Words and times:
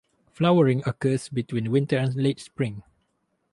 Flowering 0.33 0.81
occurs 0.87 1.29
between 1.29 1.69
winter 1.69 1.95
and 1.95 2.15
late 2.15 2.39
spring. 2.39 2.81